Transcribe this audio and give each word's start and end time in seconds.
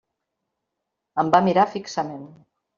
Em 1.25 1.31
va 1.37 1.43
mirar 1.51 1.69
fixament. 1.77 2.29